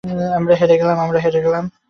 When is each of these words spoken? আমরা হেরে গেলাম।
আমরা 0.37 0.53
হেরে 1.19 1.39
গেলাম। 1.45 1.65